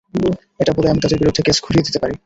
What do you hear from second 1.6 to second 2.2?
ঘুরিয়ে দিতে পারি।